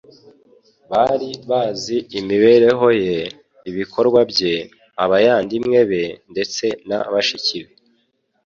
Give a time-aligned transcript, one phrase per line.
[0.91, 3.17] bari bazi imibereho ye,
[3.69, 4.55] ibikorwa bye,
[5.03, 7.73] abayandimwe be, ndetse na bashiki be.